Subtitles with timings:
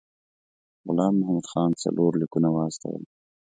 [0.87, 3.01] غلام محمد خان څلور لیکونه واستول.